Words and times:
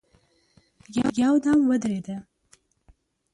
يودم 1.19 1.59
ودرېده. 1.69 2.15